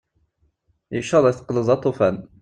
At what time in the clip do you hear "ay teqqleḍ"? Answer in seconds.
1.25-1.65